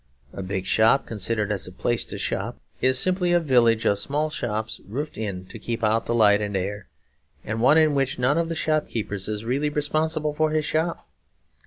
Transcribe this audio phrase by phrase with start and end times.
[0.33, 3.99] A big shop, considered as a place to shop in, is simply a village of
[3.99, 6.87] small shops roofed in to keep out the light and air;
[7.43, 11.07] and one in which none of the shopkeepers is really responsible for his shop.